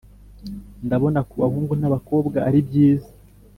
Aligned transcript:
Ndabona 0.85 1.19
ku 1.29 1.33
bahungu 1.41 1.73
n’abakobwa 1.77 2.37
ari 2.47 2.59
byiza. 2.67 3.09